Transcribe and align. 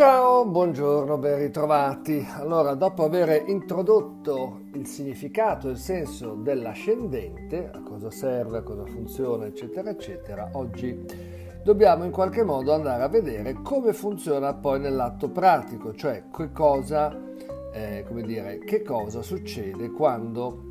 Ciao, 0.00 0.46
buongiorno, 0.46 1.18
ben 1.18 1.36
ritrovati. 1.36 2.26
Allora, 2.38 2.72
dopo 2.72 3.04
aver 3.04 3.46
introdotto 3.50 4.62
il 4.72 4.86
significato 4.86 5.68
e 5.68 5.72
il 5.72 5.76
senso 5.76 6.36
dell'ascendente, 6.36 7.68
a 7.70 7.82
cosa 7.82 8.10
serve, 8.10 8.56
a 8.56 8.62
cosa 8.62 8.86
funziona, 8.86 9.44
eccetera, 9.44 9.90
eccetera, 9.90 10.48
oggi 10.54 11.04
dobbiamo 11.62 12.04
in 12.04 12.12
qualche 12.12 12.42
modo 12.42 12.72
andare 12.72 13.02
a 13.02 13.08
vedere 13.08 13.60
come 13.60 13.92
funziona 13.92 14.54
poi 14.54 14.80
nell'atto 14.80 15.28
pratico, 15.28 15.94
cioè 15.94 16.30
che 16.34 16.50
cosa, 16.50 17.14
eh, 17.70 18.02
come 18.08 18.22
dire, 18.22 18.58
che 18.60 18.80
cosa 18.80 19.20
succede 19.20 19.90
quando 19.90 20.62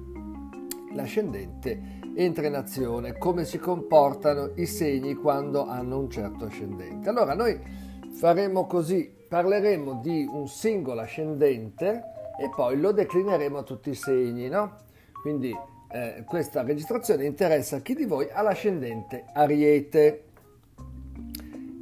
l'ascendente 0.96 2.00
entra 2.16 2.48
in 2.48 2.56
azione, 2.56 3.16
come 3.20 3.46
si 3.46 3.60
comportano 3.60 4.54
i 4.56 4.66
segni 4.66 5.14
quando 5.14 5.68
hanno 5.68 6.00
un 6.00 6.10
certo 6.10 6.46
ascendente. 6.46 7.10
Allora 7.10 7.36
noi 7.36 7.78
faremo 8.12 8.66
così, 8.66 9.18
parleremo 9.30 10.00
di 10.02 10.28
un 10.30 10.48
singolo 10.48 11.02
ascendente 11.02 12.04
e 12.40 12.50
poi 12.50 12.80
lo 12.80 12.92
declineremo 12.92 13.60
a 13.60 13.64
tutti 13.64 13.92
i 13.92 13.96
segni, 13.96 14.50
no? 14.50 14.78
Quindi 15.22 15.56
eh, 15.92 16.24
questa 16.26 16.64
registrazione 16.64 17.26
interessa 17.26 17.80
chi 17.80 17.94
di 17.94 18.06
voi 18.06 18.28
ha 18.32 18.42
l'ascendente 18.42 19.26
Ariete. 19.34 20.24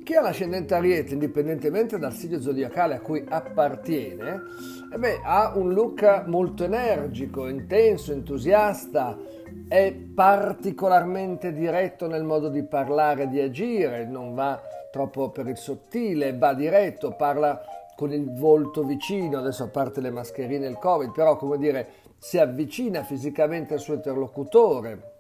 Chi 0.07 0.15
ha 0.15 0.21
l'ascendente 0.21 0.73
Ariete, 0.73 1.11
indipendentemente 1.11 1.99
dal 1.99 2.13
segno 2.13 2.39
zodiacale 2.39 2.95
a 2.95 3.01
cui 3.01 3.25
appartiene, 3.27 4.41
eh 4.93 4.97
beh, 4.97 5.19
ha 5.21 5.51
un 5.57 5.73
look 5.73 6.23
molto 6.27 6.63
energico, 6.63 7.49
intenso, 7.49 8.13
entusiasta, 8.13 9.17
è 9.67 9.91
particolarmente 9.91 11.51
diretto 11.51 12.07
nel 12.07 12.23
modo 12.23 12.47
di 12.47 12.63
parlare 12.63 13.27
di 13.27 13.41
agire, 13.41 14.05
non 14.05 14.33
va 14.33 14.61
troppo 14.93 15.29
per 15.29 15.45
il 15.47 15.57
sottile, 15.57 16.37
va 16.37 16.53
diretto, 16.53 17.11
parla 17.11 17.59
con 17.97 18.13
il 18.13 18.31
volto 18.33 18.83
vicino, 18.83 19.39
adesso 19.39 19.63
a 19.63 19.67
parte 19.67 19.99
le 19.99 20.11
mascherine 20.11 20.67
e 20.67 20.69
il 20.69 20.77
covid, 20.77 21.11
però 21.11 21.35
come 21.35 21.57
dire, 21.57 21.85
si 22.17 22.37
avvicina 22.37 23.03
fisicamente 23.03 23.73
al 23.73 23.81
suo 23.81 23.95
interlocutore, 23.95 25.16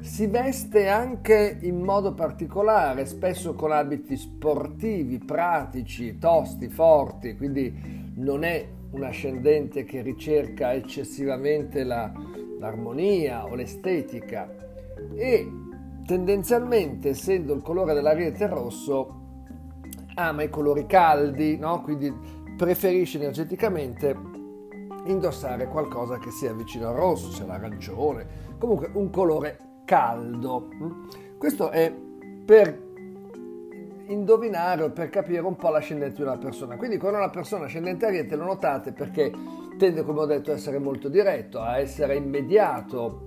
si 0.00 0.26
veste 0.26 0.88
anche 0.88 1.58
in 1.60 1.80
modo 1.80 2.14
particolare, 2.14 3.04
spesso 3.04 3.54
con 3.54 3.70
abiti 3.70 4.16
sportivi, 4.16 5.18
pratici, 5.18 6.18
tosti, 6.18 6.68
forti, 6.68 7.36
quindi 7.36 8.12
non 8.14 8.42
è 8.42 8.66
un 8.92 9.04
ascendente 9.04 9.84
che 9.84 10.00
ricerca 10.00 10.72
eccessivamente 10.72 11.84
la, 11.84 12.12
l'armonia 12.58 13.44
o 13.44 13.54
l'estetica 13.54 14.48
e 15.14 15.50
tendenzialmente, 16.06 17.10
essendo 17.10 17.52
il 17.52 17.62
colore 17.62 17.92
dell'ariete 17.92 18.46
rosso, 18.46 19.18
ama 20.14 20.42
i 20.42 20.48
colori 20.48 20.86
caldi, 20.86 21.56
no? 21.56 21.82
quindi 21.82 22.12
preferisce 22.56 23.18
energeticamente 23.18 24.16
indossare 25.04 25.68
qualcosa 25.68 26.18
che 26.18 26.30
sia 26.30 26.52
vicino 26.52 26.88
al 26.88 26.94
rosso, 26.94 27.30
sia 27.30 27.46
l'arancione, 27.46 28.26
comunque 28.58 28.90
un 28.94 29.08
colore 29.10 29.68
caldo. 29.90 30.68
Questo 31.36 31.70
è 31.70 31.92
per 32.44 32.88
indovinare 34.06 34.84
o 34.84 34.90
per 34.90 35.10
capire 35.10 35.40
un 35.40 35.56
po' 35.56 35.70
l'ascendente 35.70 36.14
di 36.14 36.22
una 36.22 36.38
persona. 36.38 36.76
Quindi 36.76 36.96
quando 36.96 37.18
una 37.18 37.30
persona 37.30 37.64
ascendente 37.64 38.06
ariete 38.06 38.36
lo 38.36 38.44
notate 38.44 38.92
perché 38.92 39.32
tende, 39.78 40.04
come 40.04 40.20
ho 40.20 40.26
detto, 40.26 40.52
a 40.52 40.54
essere 40.54 40.78
molto 40.78 41.08
diretto, 41.08 41.60
a 41.60 41.78
essere 41.78 42.14
immediato, 42.14 43.26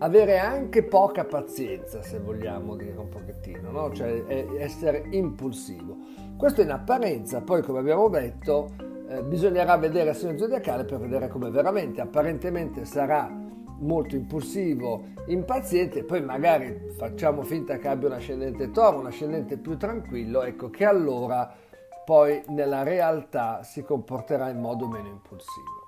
avere 0.00 0.38
anche 0.38 0.82
poca 0.82 1.24
pazienza, 1.24 2.02
se 2.02 2.18
vogliamo 2.18 2.76
dire 2.76 2.98
un 2.98 3.08
pochettino, 3.08 3.70
no? 3.70 3.90
cioè 3.94 4.22
essere 4.58 5.06
impulsivo. 5.12 5.96
Questo 6.36 6.60
in 6.60 6.72
apparenza, 6.72 7.40
poi 7.40 7.62
come 7.62 7.78
abbiamo 7.78 8.10
detto, 8.10 8.68
eh, 9.08 9.22
bisognerà 9.22 9.78
vedere 9.78 10.10
il 10.10 10.16
segno 10.16 10.36
zodiacale 10.36 10.84
per 10.84 10.98
vedere 10.98 11.28
come 11.28 11.48
veramente, 11.48 12.02
apparentemente 12.02 12.84
sarà 12.84 13.37
molto 13.78 14.16
impulsivo, 14.16 15.04
impaziente, 15.26 16.04
poi 16.04 16.22
magari 16.22 16.90
facciamo 16.96 17.42
finta 17.42 17.78
che 17.78 17.88
abbia 17.88 18.08
un 18.08 18.14
ascendente 18.14 18.70
toro, 18.70 18.98
un 18.98 19.06
ascendente 19.06 19.56
più 19.56 19.76
tranquillo, 19.76 20.42
ecco 20.42 20.70
che 20.70 20.84
allora 20.84 21.52
poi 22.04 22.42
nella 22.48 22.82
realtà 22.82 23.62
si 23.62 23.82
comporterà 23.82 24.48
in 24.48 24.60
modo 24.60 24.88
meno 24.88 25.08
impulsivo. 25.08 25.78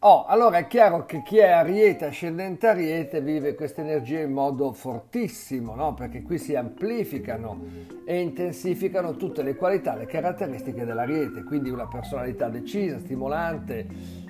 Oh, 0.00 0.24
allora 0.26 0.58
è 0.58 0.66
chiaro 0.66 1.04
che 1.04 1.22
chi 1.22 1.38
è 1.38 1.48
Ariete, 1.48 2.04
ascendente 2.04 2.66
Ariete, 2.66 3.20
vive 3.20 3.54
queste 3.54 3.80
energie 3.80 4.20
in 4.20 4.32
modo 4.32 4.72
fortissimo, 4.72 5.74
no? 5.74 5.94
perché 5.94 6.22
qui 6.22 6.38
si 6.38 6.54
amplificano 6.54 7.58
e 8.04 8.20
intensificano 8.20 9.16
tutte 9.16 9.42
le 9.42 9.56
qualità, 9.56 9.96
le 9.96 10.06
caratteristiche 10.06 10.84
dell'Ariete, 10.84 11.42
quindi 11.44 11.70
una 11.70 11.88
personalità 11.88 12.48
decisa, 12.48 12.98
stimolante, 12.98 13.86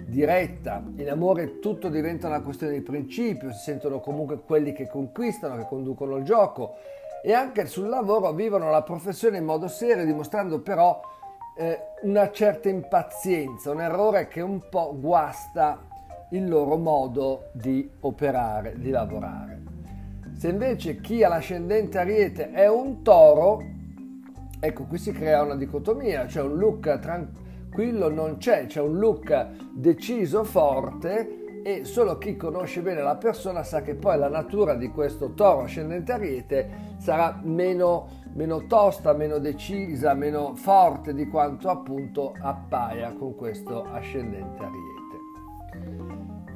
diretta. 0.07 0.83
In 0.97 1.11
amore 1.11 1.59
tutto 1.59 1.89
diventa 1.89 2.29
una 2.29 2.41
questione 2.41 2.75
di 2.75 2.81
principio, 2.81 3.53
si 3.53 3.59
sentono 3.59 4.01
comunque 4.01 4.39
quelli 4.39 4.73
che 4.73 4.87
conquistano, 4.89 5.57
che 5.57 5.67
conducono 5.69 6.17
il 6.17 6.25
gioco 6.25 6.77
e 7.23 7.33
anche 7.33 7.67
sul 7.67 7.89
lavoro 7.89 8.33
vivono 8.33 8.71
la 8.71 8.83
professione 8.83 9.39
in 9.39 9.45
modo 9.45 9.67
serio, 9.67 10.05
dimostrando 10.05 10.61
però 10.61 11.01
eh, 11.57 11.79
una 12.03 12.31
certa 12.31 12.69
impazienza, 12.69 13.73
un 13.73 13.81
errore 13.81 14.29
che 14.29 14.41
un 14.41 14.69
po' 14.69 14.97
guasta 14.99 15.83
il 16.31 16.49
loro 16.49 16.77
modo 16.77 17.51
di 17.53 17.89
operare, 18.01 18.79
di 18.79 18.91
lavorare. 18.91 19.63
Se 20.37 20.49
invece 20.49 21.01
chi 21.01 21.25
ha 21.25 21.29
l'ascendente 21.29 21.99
ariete 21.99 22.53
è 22.53 22.69
un 22.69 23.03
toro, 23.03 23.61
ecco 24.61 24.85
qui 24.85 24.99
si 24.99 25.11
crea 25.13 25.43
una 25.43 25.57
dicotomia, 25.57 26.29
cioè 26.29 26.45
un 26.45 26.59
look 26.59 26.99
tranquillo 27.01 27.45
non 27.75 28.37
c'è, 28.39 28.67
c'è 28.67 28.81
un 28.81 28.99
look 28.99 29.49
deciso, 29.73 30.45
forte 30.45 31.63
e 31.63 31.85
solo 31.85 32.17
chi 32.17 32.37
conosce 32.37 32.81
bene 32.81 33.03
la 33.03 33.17
persona 33.17 33.65
sa 33.65 33.83
che 33.83 33.97
poi 33.97 34.17
la 34.19 34.29
natura 34.29 34.75
di 34.75 34.89
questo 34.89 35.35
toro 35.35 35.63
ascendente 35.63 36.13
ariete 36.13 36.71
sarà 36.99 37.41
meno 37.43 38.25
meno 38.37 38.67
tosta, 38.67 39.15
meno 39.15 39.39
decisa, 39.39 40.15
meno 40.15 40.55
forte 40.55 41.15
di 41.15 41.27
quanto 41.27 41.69
appunto 41.71 42.35
appaia 42.39 43.15
con 43.15 43.35
questo 43.35 43.83
ascendente 43.83 44.63
ariete. 44.63 44.95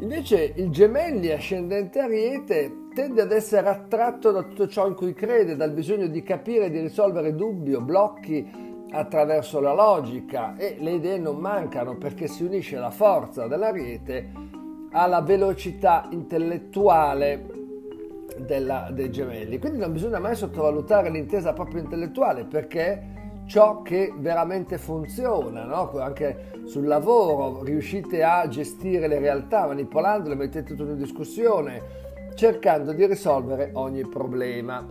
Invece 0.01 0.53
il 0.57 0.71
gemelli 0.71 1.31
ascendente 1.31 2.01
ariete 2.01 2.89
tende 2.95 3.23
ad 3.23 3.33
essere 3.33 3.69
attratto 3.69 4.31
da 4.31 4.43
tutto 4.43 4.69
ciò 4.69 4.87
in 4.87 4.95
cui 4.95 5.15
crede, 5.15 5.57
dal 5.57 5.73
bisogno 5.73 6.07
di 6.07 6.23
capire 6.23 6.71
di 6.71 6.81
risolvere 6.81 7.35
dubbi 7.35 7.75
o 7.75 7.81
blocchi 7.81 8.69
attraverso 8.93 9.61
la 9.61 9.73
logica 9.73 10.57
e 10.57 10.77
le 10.79 10.93
idee 10.93 11.19
non 11.19 11.37
mancano 11.37 11.97
perché 11.97 12.27
si 12.27 12.45
unisce 12.45 12.77
la 12.77 12.91
forza 12.91 13.47
dell'ariete 13.47 14.33
alla 14.93 15.21
velocità 15.21 16.09
intellettuale 16.11 17.47
della, 18.39 18.89
dei 18.93 19.11
gemelli. 19.11 19.59
Quindi 19.59 19.79
non 19.79 19.93
bisogna 19.93 20.19
mai 20.19 20.35
sottovalutare 20.35 21.11
l'intesa 21.11 21.53
proprio 21.53 21.81
intellettuale 21.81 22.45
perché 22.45 23.19
ciò 23.47 23.83
che 23.83 24.13
veramente 24.17 24.79
funziona, 24.79 25.65
no? 25.65 25.91
anche 25.99 26.53
sul 26.67 26.87
lavoro 26.87 27.63
riuscite 27.65 28.23
a 28.23 28.47
gestire 28.47 29.09
le 29.09 29.19
realtà 29.19 29.67
manipolandole, 29.67 30.37
mettete 30.37 30.75
tutto 30.75 30.93
in 30.93 30.99
discussione, 30.99 31.83
cercando 32.35 32.93
di 32.93 33.07
risolvere 33.07 33.71
ogni 33.75 34.07
problema. 34.07 34.87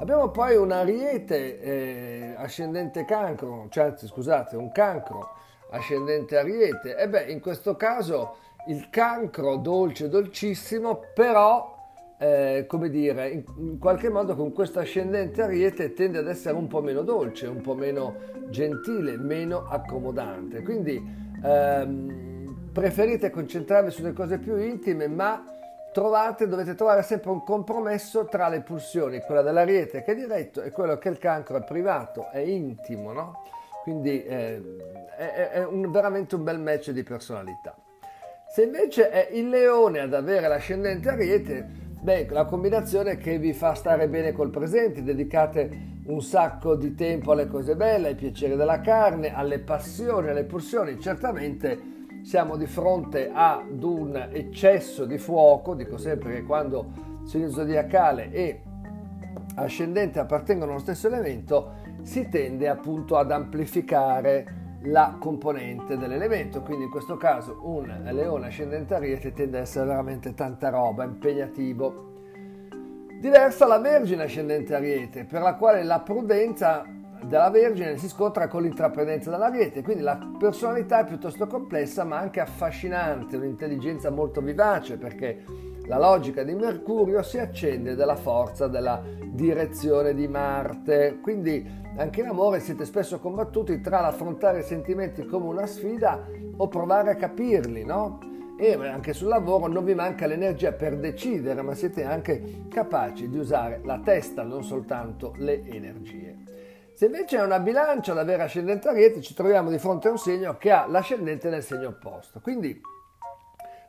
Abbiamo 0.00 0.30
poi 0.30 0.54
un 0.54 0.70
ariete 0.70 1.60
eh, 1.60 2.34
ascendente 2.36 3.04
cancro, 3.04 3.66
cioè 3.68 3.94
scusate, 3.96 4.56
un 4.56 4.70
cancro 4.70 5.30
ascendente 5.70 6.38
ariete. 6.38 6.96
E 6.96 7.08
beh, 7.08 7.24
in 7.24 7.40
questo 7.40 7.74
caso 7.74 8.36
il 8.68 8.90
cancro 8.90 9.56
dolce, 9.56 10.08
dolcissimo, 10.08 11.02
però 11.12 11.76
eh, 12.16 12.64
come 12.68 12.90
dire, 12.90 13.28
in, 13.28 13.44
in, 13.56 13.78
qualche 13.78 14.08
modo 14.08 14.36
con 14.36 14.52
questo 14.52 14.78
ascendente 14.78 15.42
ariete 15.42 15.92
tende 15.94 16.18
ad 16.18 16.28
essere 16.28 16.54
un 16.56 16.68
po' 16.68 16.80
meno 16.80 17.02
dolce, 17.02 17.48
un 17.48 17.60
po' 17.60 17.74
meno 17.74 18.14
gentile, 18.50 19.16
meno 19.16 19.66
accomodante. 19.68 20.62
Quindi 20.62 21.02
ehm, 21.42 22.70
preferite 22.72 23.30
concentrarvi 23.30 23.90
sulle 23.90 24.12
cose 24.12 24.38
più 24.38 24.56
intime, 24.58 25.08
ma 25.08 25.57
trovate, 25.92 26.46
dovete 26.46 26.74
trovare 26.74 27.02
sempre 27.02 27.30
un 27.30 27.42
compromesso 27.42 28.26
tra 28.26 28.48
le 28.48 28.60
pulsioni, 28.60 29.20
quella 29.20 29.42
dell'ariete 29.42 30.02
che 30.02 30.12
è 30.12 30.14
diretto 30.14 30.62
e 30.62 30.70
quello 30.70 30.98
che 30.98 31.08
il 31.08 31.18
cancro 31.18 31.56
è 31.56 31.64
privato, 31.64 32.30
è 32.30 32.38
intimo, 32.38 33.12
no? 33.12 33.42
Quindi 33.82 34.22
eh, 34.24 34.62
è, 35.16 35.50
è 35.50 35.64
un, 35.64 35.90
veramente 35.90 36.34
un 36.34 36.44
bel 36.44 36.60
match 36.60 36.90
di 36.90 37.02
personalità. 37.02 37.74
Se 38.50 38.62
invece 38.62 39.10
è 39.10 39.28
il 39.32 39.48
leone 39.48 40.00
ad 40.00 40.14
avere 40.14 40.48
l'ascendente 40.48 41.08
ariete, 41.08 41.86
Beh, 42.00 42.28
la 42.30 42.44
combinazione 42.44 43.16
che 43.16 43.38
vi 43.38 43.52
fa 43.52 43.74
stare 43.74 44.08
bene 44.08 44.32
col 44.32 44.50
presente, 44.50 45.02
dedicate 45.02 45.96
un 46.06 46.22
sacco 46.22 46.76
di 46.76 46.94
tempo 46.94 47.32
alle 47.32 47.48
cose 47.48 47.74
belle, 47.74 48.08
ai 48.08 48.14
piaceri 48.14 48.54
della 48.54 48.80
carne, 48.80 49.34
alle 49.34 49.58
passioni, 49.58 50.28
alle 50.28 50.44
pulsioni. 50.44 51.00
Certamente 51.00 51.97
siamo 52.22 52.56
di 52.56 52.66
fronte 52.66 53.30
ad 53.32 53.82
un 53.82 54.28
eccesso 54.32 55.04
di 55.04 55.18
fuoco, 55.18 55.74
dico 55.74 55.96
sempre 55.96 56.34
che 56.34 56.42
quando 56.44 57.06
segno 57.24 57.48
zodiacale 57.48 58.30
e 58.30 58.62
ascendente 59.56 60.18
appartengono 60.18 60.72
allo 60.72 60.80
stesso 60.80 61.06
elemento, 61.06 61.74
si 62.02 62.28
tende 62.28 62.68
appunto 62.68 63.16
ad 63.16 63.30
amplificare 63.30 64.56
la 64.82 65.16
componente 65.18 65.96
dell'elemento, 65.96 66.62
quindi 66.62 66.84
in 66.84 66.90
questo 66.90 67.16
caso 67.16 67.58
un 67.62 67.92
leone 68.10 68.46
ascendente 68.46 68.94
ariete 68.94 69.32
tende 69.32 69.56
ad 69.56 69.62
essere 69.64 69.86
veramente 69.86 70.34
tanta 70.34 70.68
roba, 70.70 71.04
impegnativo. 71.04 72.06
Diversa 73.20 73.66
la 73.66 73.78
Vergine 73.78 74.22
ascendente 74.22 74.74
ariete, 74.74 75.24
per 75.24 75.42
la 75.42 75.54
quale 75.56 75.82
la 75.82 75.98
prudenza 76.00 76.84
della 77.24 77.50
Vergine 77.50 77.96
si 77.98 78.08
scontra 78.08 78.48
con 78.48 78.62
l'intraprendenza 78.62 79.30
dell'ariete, 79.30 79.82
quindi 79.82 80.02
la 80.02 80.18
personalità 80.38 81.00
è 81.00 81.04
piuttosto 81.06 81.46
complessa 81.46 82.04
ma 82.04 82.18
anche 82.18 82.40
affascinante, 82.40 83.36
un'intelligenza 83.36 84.10
molto 84.10 84.40
vivace 84.40 84.96
perché 84.96 85.44
la 85.86 85.98
logica 85.98 86.42
di 86.42 86.54
Mercurio 86.54 87.22
si 87.22 87.38
accende 87.38 87.94
dalla 87.94 88.16
forza 88.16 88.68
della 88.68 89.02
direzione 89.24 90.14
di 90.14 90.28
Marte, 90.28 91.18
quindi 91.22 91.66
anche 91.96 92.20
in 92.20 92.26
amore 92.26 92.60
siete 92.60 92.84
spesso 92.84 93.18
combattuti 93.18 93.80
tra 93.80 94.00
l'affrontare 94.00 94.60
i 94.60 94.64
sentimenti 94.64 95.24
come 95.24 95.46
una 95.46 95.66
sfida 95.66 96.26
o 96.56 96.68
provare 96.68 97.12
a 97.12 97.16
capirli, 97.16 97.84
no? 97.84 98.18
E 98.58 98.74
anche 98.74 99.12
sul 99.12 99.28
lavoro 99.28 99.66
non 99.68 99.84
vi 99.84 99.94
manca 99.94 100.26
l'energia 100.26 100.72
per 100.72 100.98
decidere, 100.98 101.62
ma 101.62 101.74
siete 101.74 102.04
anche 102.04 102.66
capaci 102.68 103.28
di 103.28 103.38
usare 103.38 103.80
la 103.84 104.00
testa, 104.02 104.42
non 104.42 104.64
soltanto 104.64 105.32
le 105.36 105.64
energie. 105.64 106.47
Se 106.98 107.06
invece 107.06 107.36
è 107.36 107.42
una 107.44 107.60
bilancia 107.60 108.12
da 108.12 108.22
avere 108.22 108.42
ascendente 108.42 108.88
ariete, 108.88 109.20
ci 109.20 109.32
troviamo 109.32 109.70
di 109.70 109.78
fronte 109.78 110.08
a 110.08 110.10
un 110.10 110.18
segno 110.18 110.56
che 110.56 110.72
ha 110.72 110.84
l'ascendente 110.88 111.48
nel 111.48 111.62
segno 111.62 111.90
opposto. 111.90 112.40
Quindi 112.40 112.76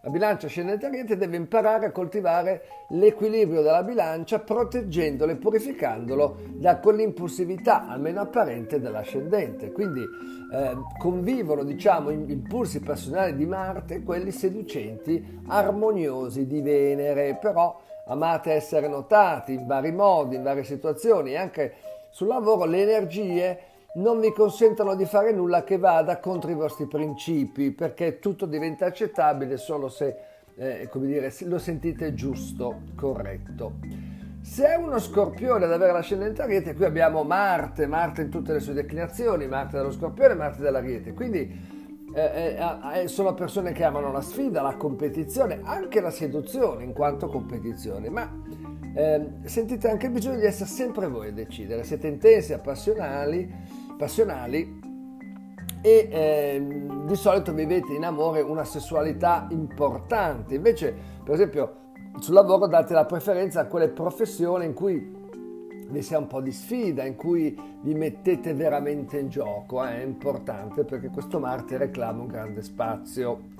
la 0.03 0.11
bilancia 0.11 0.45
ascendente 0.45 0.85
ariete 0.85 1.17
deve 1.17 1.35
imparare 1.35 1.87
a 1.87 1.91
coltivare 1.91 2.85
l'equilibrio 2.89 3.63
della 3.63 3.81
bilancia 3.81 4.37
proteggendolo 4.37 5.31
e 5.31 5.37
purificandolo 5.37 6.37
da 6.49 6.77
quell'impulsività, 6.77 7.87
almeno 7.87 8.21
apparente, 8.21 8.79
dell'ascendente. 8.79 9.71
Quindi 9.71 10.01
eh, 10.01 10.77
convivono, 10.99 11.63
diciamo, 11.63 12.11
impulsi 12.11 12.79
personali 12.79 13.35
di 13.35 13.47
Marte 13.47 13.95
e 13.95 14.03
quelli 14.03 14.29
seducenti, 14.29 15.41
armoniosi 15.47 16.45
di 16.45 16.61
Venere, 16.61 17.39
però 17.41 17.75
amate 18.05 18.51
essere 18.51 18.87
notati 18.87 19.53
in 19.53 19.65
vari 19.65 19.91
modi, 19.91 20.35
in 20.35 20.43
varie 20.43 20.63
situazioni 20.63 21.35
anche 21.35 21.73
sul 22.09 22.27
lavoro 22.27 22.65
le 22.65 22.81
energie 22.81 23.59
non 23.95 24.19
vi 24.19 24.31
consentono 24.31 24.95
di 24.95 25.05
fare 25.05 25.31
nulla 25.31 25.63
che 25.63 25.77
vada 25.77 26.19
contro 26.19 26.51
i 26.51 26.55
vostri 26.55 26.85
principi, 26.85 27.71
perché 27.71 28.19
tutto 28.19 28.45
diventa 28.45 28.85
accettabile 28.85 29.57
solo 29.57 29.89
se 29.89 30.15
eh, 30.55 30.89
dire, 30.93 31.33
lo 31.45 31.57
sentite 31.57 32.13
giusto, 32.13 32.81
corretto. 32.95 33.73
Se 34.41 34.67
è 34.67 34.75
uno 34.75 34.99
scorpione 34.99 35.65
ad 35.65 35.71
avere 35.71 35.91
l'ascendente 35.91 36.41
ariete, 36.41 36.73
qui 36.73 36.85
abbiamo 36.85 37.23
Marte, 37.23 37.87
Marte 37.87 38.21
in 38.21 38.29
tutte 38.29 38.53
le 38.53 38.59
sue 38.59 38.73
declinazioni, 38.73 39.47
Marte 39.47 39.77
dello 39.77 39.91
scorpione, 39.91 40.33
Marte 40.33 40.61
dell'ariete, 40.61 41.13
quindi 41.13 41.78
eh, 42.13 42.57
eh, 42.93 43.07
sono 43.07 43.33
persone 43.33 43.71
che 43.71 43.83
amano 43.83 44.11
la 44.11 44.21
sfida, 44.21 44.61
la 44.61 44.75
competizione, 44.75 45.61
anche 45.63 46.01
la 46.01 46.11
seduzione 46.11 46.83
in 46.83 46.93
quanto 46.93 47.27
competizione, 47.27 48.09
ma 48.09 48.31
eh, 48.95 49.29
sentite 49.43 49.89
anche 49.89 50.07
il 50.07 50.11
bisogno 50.11 50.37
di 50.37 50.45
essere 50.45 50.69
sempre 50.69 51.07
voi 51.07 51.29
a 51.29 51.33
decidere, 51.33 51.83
siete 51.83 52.07
intensi, 52.07 52.53
appassionali, 52.53 53.51
passionali 53.97 54.79
e 55.81 56.09
eh, 56.11 56.65
di 57.05 57.15
solito 57.15 57.53
vivete 57.53 57.93
in 57.93 58.03
amore 58.03 58.41
una 58.41 58.63
sessualità 58.63 59.47
importante. 59.51 60.55
Invece, 60.55 60.93
per 61.23 61.35
esempio, 61.35 61.75
sul 62.19 62.33
lavoro 62.33 62.67
date 62.67 62.93
la 62.93 63.05
preferenza 63.05 63.61
a 63.61 63.65
quelle 63.65 63.89
professioni 63.89 64.65
in 64.65 64.73
cui 64.73 65.18
vi 65.89 66.01
sia 66.01 66.17
un 66.17 66.27
po' 66.27 66.41
di 66.41 66.51
sfida, 66.51 67.03
in 67.03 67.15
cui 67.15 67.59
vi 67.81 67.93
mettete 67.93 68.53
veramente 68.53 69.17
in 69.17 69.29
gioco. 69.29 69.83
Eh? 69.85 70.01
È 70.01 70.03
importante 70.03 70.83
perché 70.83 71.09
questo 71.09 71.39
Marte 71.39 71.77
reclama 71.77 72.21
un 72.21 72.27
grande 72.27 72.61
spazio. 72.61 73.57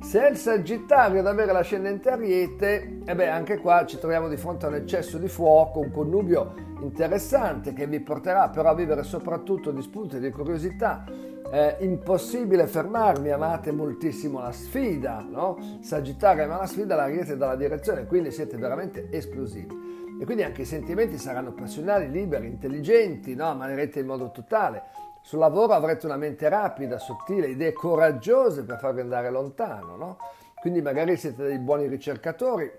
Se 0.00 0.26
è 0.26 0.30
il 0.30 0.36
Sagittario 0.36 1.20
ad 1.20 1.26
avere 1.26 1.52
l'ascendente 1.52 2.10
Ariete, 2.10 3.00
e 3.04 3.14
beh, 3.14 3.28
anche 3.28 3.58
qua 3.58 3.86
ci 3.86 3.98
troviamo 3.98 4.28
di 4.28 4.36
fronte 4.36 4.66
a 4.66 4.68
un 4.68 4.74
eccesso 4.74 5.18
di 5.18 5.28
fuoco, 5.28 5.80
un 5.80 5.90
connubio 5.90 6.64
interessante 6.80 7.72
che 7.72 7.86
vi 7.86 8.00
porterà 8.00 8.50
però 8.50 8.70
a 8.70 8.74
vivere 8.74 9.02
soprattutto 9.02 9.70
di 9.70 9.80
spunti 9.82 10.18
di 10.18 10.30
curiosità. 10.30 11.04
È 11.50 11.76
impossibile 11.80 12.66
fermarvi, 12.66 13.30
amate 13.30 13.70
moltissimo 13.70 14.40
la 14.40 14.52
sfida, 14.52 15.24
no? 15.28 15.78
Sagittario 15.80 16.44
ama 16.44 16.58
la 16.58 16.66
sfida, 16.66 16.96
l'Ariete 16.96 17.36
dalla 17.36 17.54
direzione, 17.54 18.04
quindi 18.04 18.32
siete 18.32 18.56
veramente 18.56 19.08
esplosivi. 19.10 19.85
E 20.18 20.24
quindi 20.24 20.42
anche 20.42 20.62
i 20.62 20.66
sentimenti 20.66 21.18
saranno 21.18 21.52
passionali, 21.52 22.10
liberi, 22.10 22.46
intelligenti, 22.46 23.34
no? 23.34 23.48
Amerete 23.48 24.00
in 24.00 24.06
modo 24.06 24.30
totale 24.30 25.04
sul 25.26 25.40
lavoro 25.40 25.72
avrete 25.72 26.06
una 26.06 26.16
mente 26.16 26.48
rapida, 26.48 27.00
sottile, 27.00 27.48
idee 27.48 27.72
coraggiose 27.72 28.62
per 28.62 28.78
farvi 28.78 29.00
andare 29.00 29.28
lontano, 29.28 29.96
no? 29.96 30.18
Quindi 30.54 30.80
magari 30.80 31.16
siete 31.16 31.42
dei 31.42 31.58
buoni 31.58 31.88
ricercatori 31.88 32.70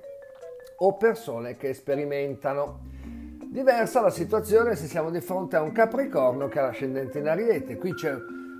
o 0.78 0.94
persone 0.96 1.58
che 1.58 1.74
sperimentano. 1.74 2.80
Diversa 3.50 4.00
la 4.00 4.10
situazione 4.10 4.78
se 4.78 4.86
siamo 4.86 5.10
di 5.10 5.20
fronte 5.20 5.58
a 5.58 5.62
un 5.62 5.74
Capricorno 5.74 6.48
che 6.48 6.60
ha 6.60 6.68
l'ascendente 6.68 7.20
in 7.20 7.28
Ariete. 7.28 7.76
Qui 7.76 7.94
c'è 7.94 8.16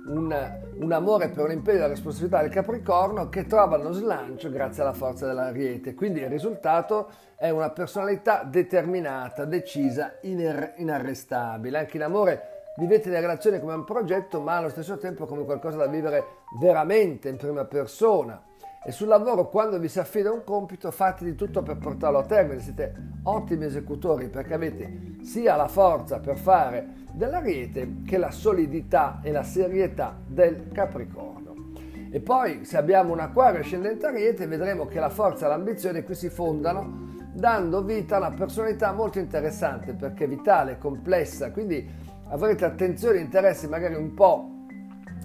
un, 0.08 0.58
un 0.80 0.92
amore 0.92 1.28
per 1.28 1.48
l'impegno 1.48 1.78
e 1.78 1.80
la 1.80 1.86
responsabilità 1.88 2.40
del 2.40 2.50
Capricorno 2.50 3.28
che 3.28 3.44
trova 3.46 3.76
lo 3.76 3.92
slancio 3.92 4.50
grazie 4.50 4.82
alla 4.82 4.92
forza 4.92 5.26
dell'Ariete. 5.26 5.94
Quindi 5.94 6.20
il 6.20 6.28
risultato 6.28 7.08
è 7.36 7.50
una 7.50 7.70
personalità 7.70 8.42
determinata, 8.44 9.44
decisa, 9.44 10.14
iner- 10.22 10.74
inarrestabile. 10.76 11.78
Anche 11.78 11.96
in 11.96 12.02
amore 12.02 12.42
vivete 12.76 13.10
le 13.10 13.20
relazioni 13.20 13.60
come 13.60 13.74
un 13.74 13.84
progetto, 13.84 14.40
ma 14.40 14.56
allo 14.56 14.68
stesso 14.68 14.98
tempo 14.98 15.26
come 15.26 15.44
qualcosa 15.44 15.76
da 15.76 15.86
vivere 15.86 16.24
veramente 16.60 17.28
in 17.28 17.36
prima 17.36 17.64
persona. 17.64 18.42
E 18.84 18.92
sul 18.92 19.08
lavoro, 19.08 19.48
quando 19.48 19.78
vi 19.78 19.88
si 19.88 19.98
affida 19.98 20.30
un 20.30 20.44
compito, 20.44 20.90
fate 20.92 21.24
di 21.24 21.34
tutto 21.34 21.62
per 21.62 21.78
portarlo 21.78 22.18
a 22.18 22.24
termine. 22.24 22.60
Siete 22.60 22.94
ottimi 23.24 23.64
esecutori 23.64 24.28
perché 24.28 24.54
avete 24.54 25.16
sia 25.22 25.56
la 25.56 25.66
forza 25.68 26.20
per 26.20 26.36
fare 26.36 26.86
dell'ariete 27.12 28.02
che 28.06 28.18
la 28.18 28.30
solidità 28.30 29.18
e 29.22 29.32
la 29.32 29.42
serietà 29.42 30.16
del 30.24 30.68
capricorno. 30.72 31.72
E 32.10 32.20
poi, 32.20 32.64
se 32.64 32.76
abbiamo 32.76 33.12
un 33.12 33.20
acquario 33.20 33.60
ascendente 33.60 34.06
ariete, 34.06 34.46
vedremo 34.46 34.86
che 34.86 35.00
la 35.00 35.10
forza 35.10 35.46
e 35.46 35.48
l'ambizione 35.48 36.04
qui 36.04 36.14
si 36.14 36.30
fondano, 36.30 37.06
dando 37.32 37.82
vita 37.82 38.16
a 38.16 38.18
una 38.20 38.30
personalità 38.30 38.92
molto 38.92 39.18
interessante 39.18 39.92
perché 39.92 40.26
vitale, 40.26 40.78
complessa, 40.78 41.50
quindi 41.50 41.86
avrete 42.28 42.64
attenzione 42.64 43.18
e 43.18 43.22
interessi 43.22 43.68
magari 43.68 43.96
un 43.96 44.14
po' 44.14 44.50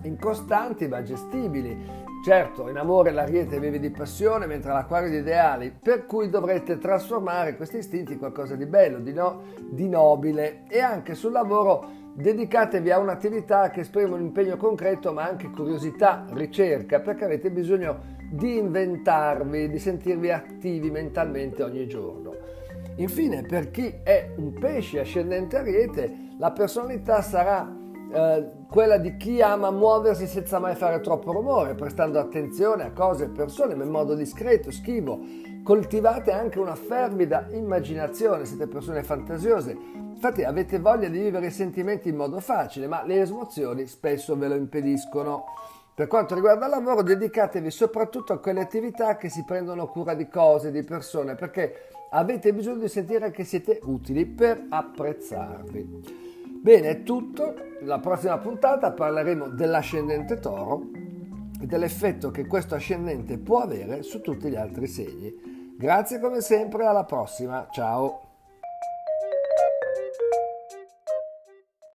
incostanti 0.04 0.88
ma 0.88 1.02
gestibili. 1.04 2.02
Certo, 2.24 2.70
in 2.70 2.78
amore 2.78 3.12
l'ariete 3.12 3.60
vive 3.60 3.80
di 3.80 3.90
passione, 3.90 4.46
mentre 4.46 4.72
l'acquario 4.72 5.10
di 5.10 5.18
ideali, 5.18 5.74
per 5.78 6.06
cui 6.06 6.30
dovrete 6.30 6.78
trasformare 6.78 7.58
questi 7.58 7.80
istinti 7.80 8.14
in 8.14 8.18
qualcosa 8.18 8.56
di 8.56 8.66
bello, 8.66 9.00
di, 9.00 9.12
no, 9.12 9.42
di 9.60 9.90
nobile 9.90 10.64
e 10.70 10.80
anche 10.80 11.16
sul 11.16 11.34
lavoro 11.34 11.86
dedicatevi 12.14 12.92
a 12.92 13.00
un'attività 13.00 13.72
che 13.72 13.82
esprime 13.82 14.14
un 14.14 14.22
impegno 14.22 14.56
concreto 14.56 15.12
ma 15.12 15.28
anche 15.28 15.50
curiosità, 15.50 16.24
ricerca, 16.30 17.02
perché 17.02 17.26
avete 17.26 17.52
bisogno 17.52 18.00
di 18.32 18.58
inventarvi, 18.58 19.68
di 19.68 19.78
sentirvi 19.78 20.32
attivi 20.32 20.90
mentalmente 20.92 21.62
ogni 21.62 21.86
giorno. 21.88 22.34
Infine, 22.96 23.42
per 23.42 23.70
chi 23.70 23.96
è 24.02 24.30
un 24.38 24.54
pesce 24.54 25.02
ascendente 25.02 25.58
ariete, 25.58 26.30
la 26.38 26.52
personalità 26.52 27.22
sarà 27.22 27.70
eh, 28.14 28.62
quella 28.74 28.98
di 28.98 29.18
chi 29.18 29.40
ama 29.40 29.70
muoversi 29.70 30.26
senza 30.26 30.58
mai 30.58 30.74
fare 30.74 31.00
troppo 31.00 31.32
rumore, 31.32 31.76
prestando 31.76 32.18
attenzione 32.18 32.86
a 32.86 32.92
cose 32.92 33.26
e 33.26 33.28
persone, 33.28 33.76
ma 33.76 33.84
in 33.84 33.92
modo 33.92 34.16
discreto, 34.16 34.72
schivo. 34.72 35.20
Coltivate 35.64 36.32
anche 36.32 36.58
una 36.58 36.74
fervida 36.74 37.46
immaginazione, 37.52 38.46
siete 38.46 38.66
persone 38.66 39.04
fantasiose. 39.04 39.78
Infatti 39.94 40.44
avete 40.44 40.80
voglia 40.80 41.08
di 41.08 41.20
vivere 41.20 41.46
i 41.46 41.52
sentimenti 41.52 42.10
in 42.10 42.16
modo 42.16 42.40
facile, 42.40 42.88
ma 42.88 43.04
le 43.06 43.20
emozioni 43.20 43.86
spesso 43.86 44.36
ve 44.36 44.48
lo 44.48 44.56
impediscono. 44.56 45.44
Per 45.94 46.08
quanto 46.08 46.34
riguarda 46.34 46.66
il 46.66 46.72
lavoro, 46.72 47.04
dedicatevi 47.04 47.70
soprattutto 47.70 48.34
a 48.34 48.40
quelle 48.40 48.62
attività 48.62 49.18
che 49.18 49.30
si 49.30 49.44
prendono 49.46 49.86
cura 49.86 50.16
di 50.16 50.28
cose, 50.28 50.72
di 50.72 50.82
persone, 50.82 51.36
perché 51.36 51.90
avete 52.10 52.52
bisogno 52.52 52.80
di 52.80 52.90
sentire 52.90 53.30
che 53.30 53.44
siete 53.44 53.80
utili 53.84 54.26
per 54.26 54.66
apprezzarvi. 54.68 56.32
Bene, 56.64 56.88
è 56.88 57.04
tutto. 57.04 57.56
La 57.82 58.00
prossima 58.00 58.38
puntata 58.38 58.94
parleremo 58.94 59.50
dell'ascendente 59.50 60.40
toro 60.40 60.92
e 61.60 61.66
dell'effetto 61.66 62.32
che 62.32 62.48
questo 62.48 62.76
ascendente 62.76 63.38
può 63.38 63.60
avere 63.60 64.02
su 64.02 64.22
tutti 64.22 64.48
gli 64.48 64.56
altri 64.56 64.88
segni. 64.88 65.76
Grazie 65.78 66.22
come 66.22 66.40
sempre, 66.40 66.86
alla 66.86 67.04
prossima, 67.04 67.68
ciao! 67.70 68.33